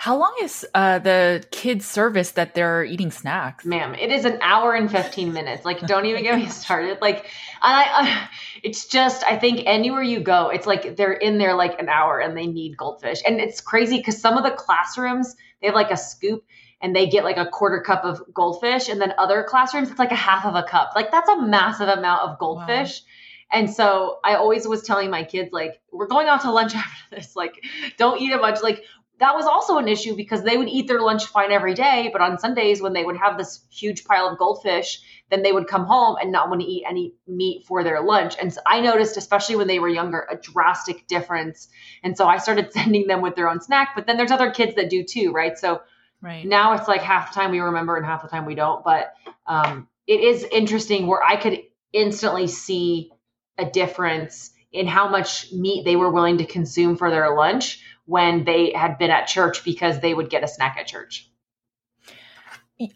[0.03, 3.63] How long is uh, the kids' service that they're eating snacks?
[3.63, 5.63] Ma'am, it is an hour and 15 minutes.
[5.63, 6.97] Like, don't even get me started.
[6.99, 7.27] Like,
[7.61, 8.29] I, I,
[8.63, 12.19] it's just, I think anywhere you go, it's like they're in there like an hour
[12.19, 13.21] and they need goldfish.
[13.25, 16.43] And it's crazy because some of the classrooms, they have like a scoop
[16.81, 18.89] and they get like a quarter cup of goldfish.
[18.89, 20.91] And then other classrooms, it's like a half of a cup.
[20.97, 22.99] Like, that's a massive amount of goldfish.
[22.99, 26.75] Wow And so I always was telling my kids, like, we're going out to lunch
[26.75, 27.37] after this.
[27.37, 27.63] Like,
[27.95, 28.61] don't eat it much.
[28.61, 28.83] Like,
[29.19, 32.09] that was also an issue because they would eat their lunch fine every day.
[32.11, 35.67] But on Sundays, when they would have this huge pile of goldfish, then they would
[35.67, 38.35] come home and not want to eat any meat for their lunch.
[38.41, 41.67] And so I noticed, especially when they were younger, a drastic difference.
[42.03, 43.89] And so I started sending them with their own snack.
[43.95, 45.57] But then there's other kids that do too, right?
[45.57, 45.81] So
[46.21, 46.45] right.
[46.45, 48.83] now it's like half the time we remember and half the time we don't.
[48.83, 49.13] But
[49.45, 51.61] um, it is interesting where I could
[51.93, 53.11] instantly see
[53.59, 58.43] a difference in how much meat they were willing to consume for their lunch when
[58.43, 61.29] they had been at church because they would get a snack at church.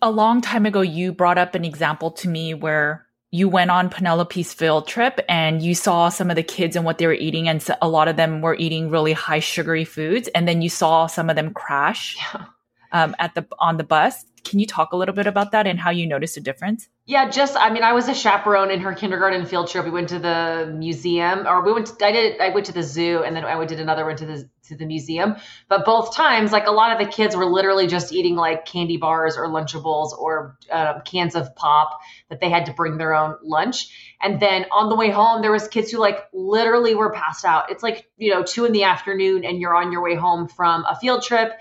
[0.01, 3.89] A long time ago, you brought up an example to me where you went on
[3.89, 7.47] Penelope's field trip and you saw some of the kids and what they were eating,
[7.47, 11.07] and a lot of them were eating really high sugary foods, and then you saw
[11.07, 12.45] some of them crash yeah.
[12.91, 14.25] um, at the on the bus.
[14.47, 16.87] Can you talk a little bit about that and how you noticed a difference?
[17.05, 19.83] Yeah, just I mean, I was a chaperone in her kindergarten field trip.
[19.83, 21.87] We went to the museum, or we went.
[21.87, 22.39] To, I did.
[22.39, 24.85] I went to the zoo, and then I did another one to the to the
[24.85, 25.35] museum.
[25.67, 28.97] But both times, like a lot of the kids were literally just eating like candy
[28.97, 33.35] bars or Lunchables or uh, cans of pop that they had to bring their own
[33.43, 34.15] lunch.
[34.21, 37.71] And then on the way home, there was kids who like literally were passed out.
[37.71, 40.85] It's like you know two in the afternoon, and you're on your way home from
[40.85, 41.51] a field trip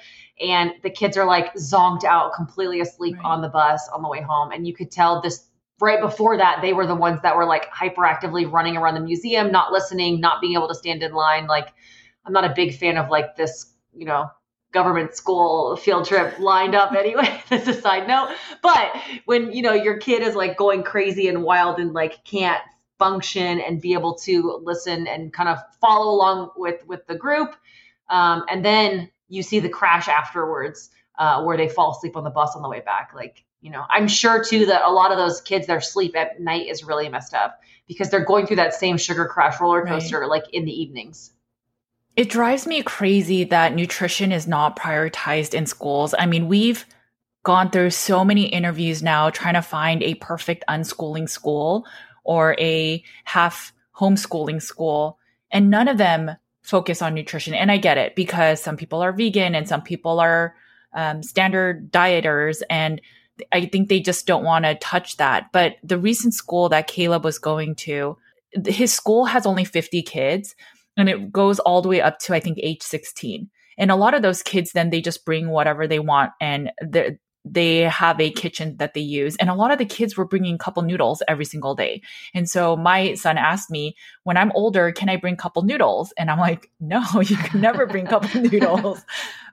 [0.41, 3.25] and the kids are like zonked out completely asleep right.
[3.25, 4.53] on the bus on the way home.
[4.53, 5.47] And you could tell this
[5.81, 9.53] right before that they were the ones that were like hyperactively running around the museum
[9.53, 11.47] not listening not being able to stand in line.
[11.47, 11.69] Like
[12.25, 14.31] i'm not a big fan of like this you know
[14.73, 17.43] government school field trip lined up anyway.
[17.49, 18.35] That's a side note.
[18.63, 18.95] But
[19.25, 22.63] when you know your kid is like going crazy and wild and like can't
[22.99, 27.55] function and be able to listen and kind of follow along with with the group
[28.09, 32.31] um, and then you see the crash afterwards uh, where they fall asleep on the
[32.31, 33.13] bus on the way back.
[33.15, 36.41] Like, you know, I'm sure too that a lot of those kids, their sleep at
[36.41, 40.21] night is really messed up because they're going through that same sugar crash roller coaster
[40.21, 40.29] right.
[40.29, 41.33] like in the evenings.
[42.17, 46.15] It drives me crazy that nutrition is not prioritized in schools.
[46.19, 46.87] I mean, we've
[47.45, 51.87] gone through so many interviews now trying to find a perfect unschooling school
[52.25, 55.19] or a half homeschooling school,
[55.51, 56.33] and none of them
[56.67, 57.55] focus on nutrition.
[57.55, 60.55] And I get it because some people are vegan and some people are
[60.95, 62.61] um, standard dieters.
[62.69, 63.01] And
[63.53, 65.53] I think they just don't want to touch that.
[65.53, 68.17] But the recent school that Caleb was going to,
[68.67, 70.57] his school has only 50 kids
[70.97, 73.49] and it goes all the way up to, I think, age 16.
[73.79, 76.73] And a lot of those kids, then they just bring whatever they want and
[77.49, 79.37] they have a kitchen that they use.
[79.37, 82.03] And a lot of the kids were bringing couple noodles every single day.
[82.35, 86.13] And so my son asked me, when I'm older, can I bring couple noodles?
[86.19, 89.05] And I'm like, no, you can never bring couple noodles.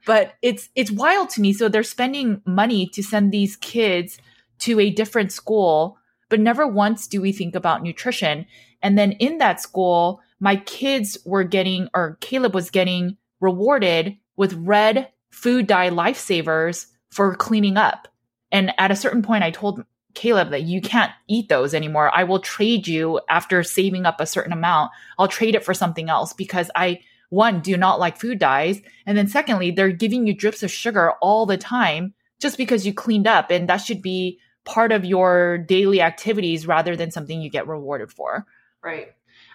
[0.07, 1.53] But it's, it's wild to me.
[1.53, 4.17] So they're spending money to send these kids
[4.59, 5.97] to a different school,
[6.29, 8.47] but never once do we think about nutrition.
[8.81, 14.53] And then in that school, my kids were getting, or Caleb was getting rewarded with
[14.53, 18.07] red food dye lifesavers for cleaning up.
[18.51, 22.11] And at a certain point, I told Caleb that you can't eat those anymore.
[22.13, 24.91] I will trade you after saving up a certain amount.
[25.17, 26.99] I'll trade it for something else because I,
[27.29, 28.81] one, do not like food dyes.
[29.05, 32.93] And then secondly, they're giving you drips of sugar all the time just because you
[32.93, 33.49] cleaned up.
[33.49, 38.11] And that should be part of your daily activities rather than something you get rewarded
[38.11, 38.45] for.
[38.83, 39.07] Right.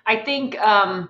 [0.06, 1.08] I think, um,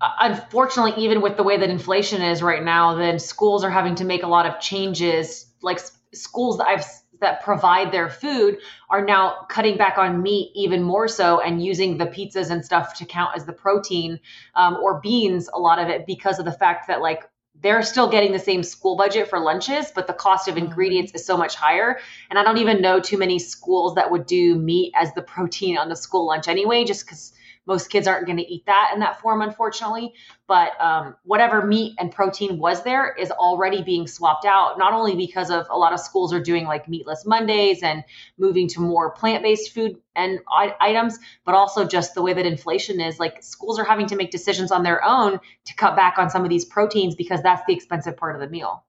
[0.00, 4.04] unfortunately, even with the way that inflation is right now, then schools are having to
[4.04, 5.80] make a lot of changes like
[6.12, 6.84] schools that I've
[7.20, 8.58] that provide their food
[8.90, 12.94] are now cutting back on meat even more so and using the pizzas and stuff
[12.94, 14.20] to count as the protein
[14.54, 17.28] um, or beans a lot of it because of the fact that like
[17.60, 20.66] they're still getting the same school budget for lunches but the cost of mm-hmm.
[20.66, 21.98] ingredients is so much higher
[22.30, 25.76] and i don't even know too many schools that would do meat as the protein
[25.76, 27.32] on the school lunch anyway just because
[27.68, 30.14] most kids aren't going to eat that in that form, unfortunately.
[30.46, 35.14] But um, whatever meat and protein was there is already being swapped out, not only
[35.14, 38.02] because of a lot of schools are doing like meatless Mondays and
[38.38, 40.40] moving to more plant based food and
[40.80, 43.20] items, but also just the way that inflation is.
[43.20, 46.44] Like schools are having to make decisions on their own to cut back on some
[46.44, 48.82] of these proteins because that's the expensive part of the meal.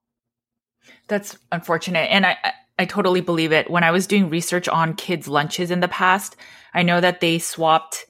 [1.09, 2.09] That's unfortunate.
[2.09, 2.37] And I,
[2.79, 3.69] I totally believe it.
[3.69, 6.37] When I was doing research on kids' lunches in the past,
[6.73, 8.05] I know that they swapped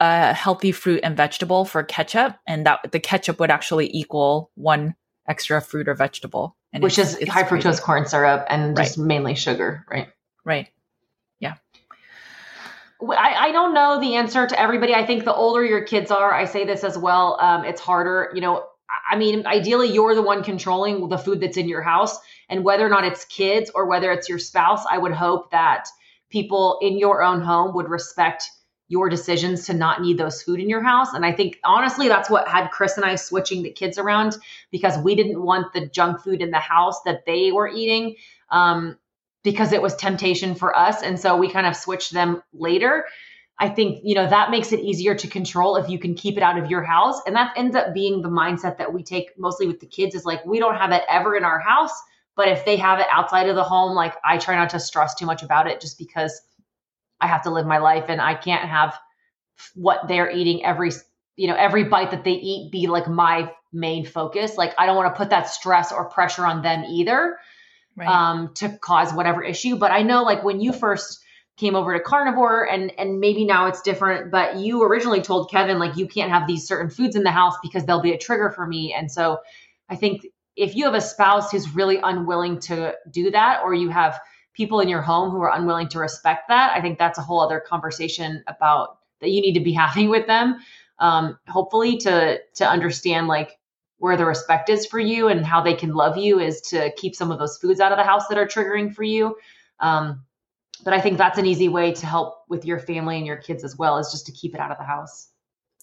[0.00, 4.94] a healthy fruit and vegetable for ketchup, and that the ketchup would actually equal one
[5.28, 7.68] extra fruit or vegetable, and which it's, is it's high crazy.
[7.68, 10.08] fructose corn syrup and just mainly sugar, right?
[10.44, 10.68] Right.
[11.40, 11.54] Yeah.
[13.02, 14.94] I, I, don't know the answer to everybody.
[14.94, 18.30] I think the older your kids are, I say this as well, um, it's harder.
[18.34, 18.64] You know,
[19.10, 22.18] I mean, ideally, you're the one controlling the food that's in your house.
[22.48, 25.88] And whether or not it's kids or whether it's your spouse, I would hope that
[26.30, 28.48] people in your own home would respect
[28.88, 31.12] your decisions to not need those food in your house.
[31.12, 34.36] And I think honestly, that's what had Chris and I switching the kids around
[34.70, 38.14] because we didn't want the junk food in the house that they were eating
[38.50, 38.96] um,
[39.42, 41.02] because it was temptation for us.
[41.02, 43.06] And so we kind of switched them later.
[43.58, 46.42] I think, you know, that makes it easier to control if you can keep it
[46.42, 47.20] out of your house.
[47.26, 50.24] And that ends up being the mindset that we take mostly with the kids is
[50.24, 51.92] like, we don't have it ever in our house.
[52.36, 55.14] But if they have it outside of the home, like I try not to stress
[55.14, 56.42] too much about it just because
[57.20, 58.98] I have to live my life and I can't have
[59.74, 60.90] what they're eating every
[61.36, 64.56] you know every bite that they eat be like my main focus.
[64.56, 67.36] Like i don't want to put that stress or pressure on them either
[67.96, 68.08] right.
[68.08, 69.76] um, to cause whatever issue.
[69.76, 71.20] But i know like when you first
[71.56, 75.78] came over to carnivore and and maybe now it's different but you originally told kevin
[75.78, 78.50] like you can't have these certain foods in the house because they'll be a trigger
[78.50, 78.92] for me.
[78.92, 79.38] And so
[79.88, 83.90] i think if you have a spouse who's really unwilling to do that or you
[83.90, 84.18] have
[84.56, 87.40] people in your home who are unwilling to respect that, I think that's a whole
[87.40, 90.56] other conversation about that you need to be having with them.
[90.98, 93.58] Um, hopefully to to understand like
[93.98, 97.14] where the respect is for you and how they can love you is to keep
[97.14, 99.36] some of those foods out of the house that are triggering for you.
[99.80, 100.22] Um,
[100.84, 103.64] but I think that's an easy way to help with your family and your kids
[103.64, 105.28] as well is just to keep it out of the house.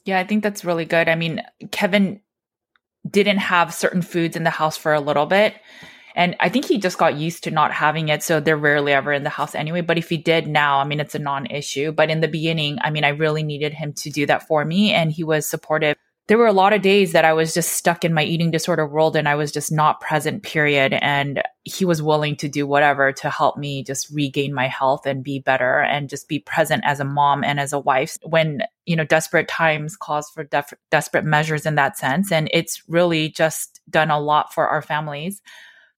[0.05, 1.09] Yeah, I think that's really good.
[1.09, 2.21] I mean, Kevin
[3.09, 5.55] didn't have certain foods in the house for a little bit.
[6.16, 8.24] And I think he just got used to not having it.
[8.24, 9.82] So they're rarely ever in the house anyway.
[9.82, 11.91] But if he did now, I mean, it's a non issue.
[11.91, 14.91] But in the beginning, I mean, I really needed him to do that for me.
[14.91, 15.95] And he was supportive.
[16.28, 18.88] There were a lot of days that I was just stuck in my eating disorder
[18.88, 20.93] world and I was just not present, period.
[20.93, 25.22] And he was willing to do whatever to help me just regain my health and
[25.22, 28.95] be better and just be present as a mom and as a wife when, you
[28.95, 32.32] know, desperate times calls for def- desperate measures in that sense.
[32.32, 35.41] And it's really just done a lot for our families.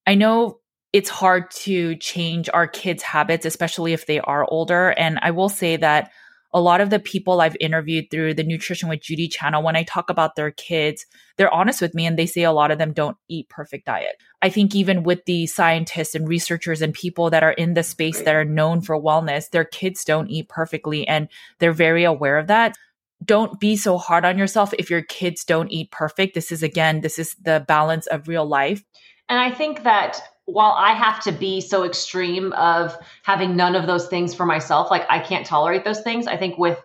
[0.05, 0.59] I know
[0.93, 4.91] it's hard to change our kids' habits, especially if they are older.
[4.91, 6.11] And I will say that
[6.53, 9.83] a lot of the people I've interviewed through the Nutrition with Judy channel, when I
[9.83, 12.93] talk about their kids, they're honest with me and they say a lot of them
[12.93, 14.15] don't eat perfect diet.
[14.41, 18.21] I think even with the scientists and researchers and people that are in the space
[18.21, 21.27] that are known for wellness, their kids don't eat perfectly and
[21.59, 22.73] they're very aware of that.
[23.21, 26.35] Don't be so hard on yourself if your kids don't eat perfect.
[26.35, 28.81] This is again, this is the balance of real life.
[29.29, 33.87] And I think that while I have to be so extreme of having none of
[33.87, 36.79] those things for myself, like I can't tolerate those things, I think with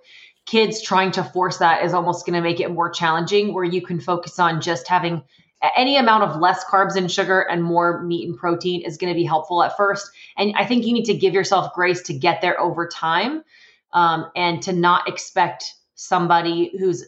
[0.46, 3.82] kids trying to force that is almost going to make it more challenging where you
[3.82, 5.22] can focus on just having
[5.76, 9.18] any amount of less carbs and sugar and more meat and protein is going to
[9.18, 10.10] be helpful at first.
[10.38, 13.42] And I think you need to give yourself grace to get there over time
[13.92, 17.04] um, and to not expect somebody who's,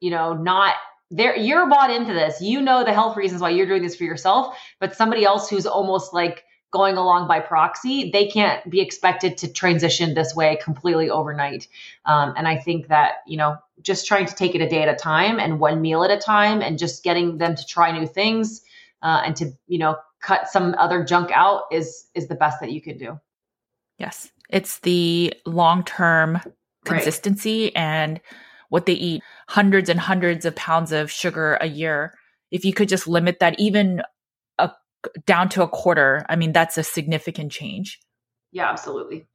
[0.00, 0.74] you know, not
[1.16, 2.40] there you're bought into this.
[2.40, 5.66] You know the health reasons why you're doing this for yourself but somebody else who's
[5.66, 11.08] almost like going along by proxy they can't be expected to transition this way completely
[11.10, 11.68] overnight.
[12.04, 14.88] Um, and i think that you know just trying to take it a day at
[14.88, 18.06] a time and one meal at a time and just getting them to try new
[18.06, 18.62] things
[19.02, 22.72] uh, and to you know cut some other junk out is is the best that
[22.72, 23.20] you can do.
[23.98, 24.32] Yes.
[24.50, 26.40] It's the long term
[26.84, 27.72] consistency right.
[27.76, 28.20] and
[28.74, 32.12] what they eat, hundreds and hundreds of pounds of sugar a year.
[32.50, 34.02] If you could just limit that even
[34.58, 34.72] a,
[35.26, 38.00] down to a quarter, I mean, that's a significant change.
[38.50, 39.26] Yeah, absolutely.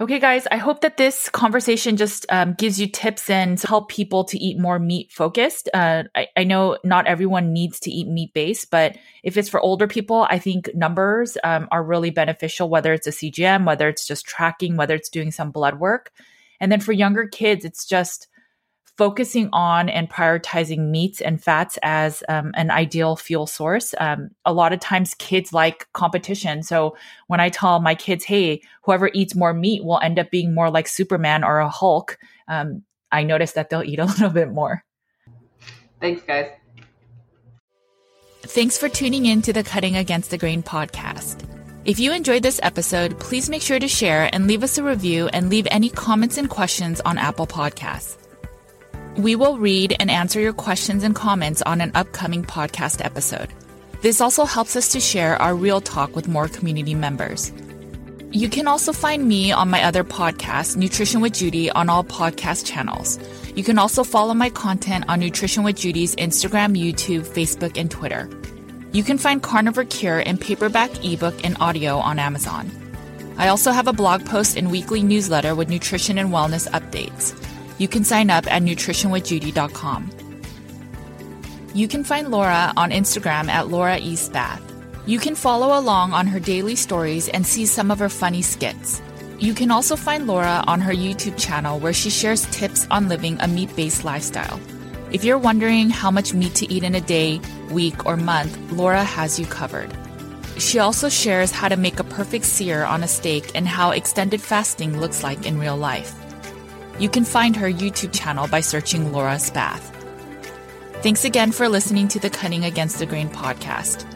[0.00, 4.24] Okay, guys, I hope that this conversation just um, gives you tips and help people
[4.24, 5.68] to eat more meat focused.
[5.74, 9.60] Uh, I, I, know not everyone needs to eat meat based, but if it's for
[9.60, 14.06] older people, I think numbers um, are really beneficial, whether it's a CGM, whether it's
[14.06, 16.12] just tracking, whether it's doing some blood work.
[16.60, 18.26] And then for younger kids, it's just
[18.96, 23.94] focusing on and prioritizing meats and fats as um, an ideal fuel source.
[23.98, 26.62] Um, a lot of times kids like competition.
[26.62, 30.54] So when I tell my kids, hey, whoever eats more meat will end up being
[30.54, 34.50] more like Superman or a Hulk, um, I notice that they'll eat a little bit
[34.50, 34.84] more.
[36.00, 36.50] Thanks, guys.
[38.42, 41.48] Thanks for tuning in to the Cutting Against the Grain podcast.
[41.84, 45.28] If you enjoyed this episode, please make sure to share and leave us a review
[45.28, 48.23] and leave any comments and questions on Apple Podcasts.
[49.16, 53.48] We will read and answer your questions and comments on an upcoming podcast episode.
[54.02, 57.52] This also helps us to share our real talk with more community members.
[58.32, 62.66] You can also find me on my other podcast, Nutrition with Judy, on all podcast
[62.66, 63.20] channels.
[63.54, 68.28] You can also follow my content on Nutrition with Judy's Instagram, YouTube, Facebook, and Twitter.
[68.90, 72.68] You can find Carnivore Cure in paperback, ebook, and audio on Amazon.
[73.38, 77.32] I also have a blog post and weekly newsletter with nutrition and wellness updates.
[77.78, 80.10] You can sign up at nutritionwithjudy.com.
[81.74, 84.62] You can find Laura on Instagram at Laura Eastbath.
[85.06, 89.02] You can follow along on her daily stories and see some of her funny skits.
[89.40, 93.38] You can also find Laura on her YouTube channel where she shares tips on living
[93.40, 94.60] a meat based lifestyle.
[95.10, 99.02] If you're wondering how much meat to eat in a day, week, or month, Laura
[99.04, 99.92] has you covered.
[100.58, 104.40] She also shares how to make a perfect sear on a steak and how extended
[104.40, 106.14] fasting looks like in real life.
[106.98, 109.90] You can find her YouTube channel by searching Laura Spath.
[111.02, 114.06] Thanks again for listening to the Cutting Against the Grain podcast.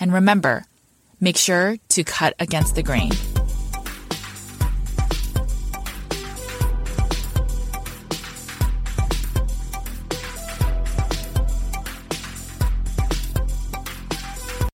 [0.00, 0.64] And remember,
[1.20, 3.12] make sure to cut against the grain.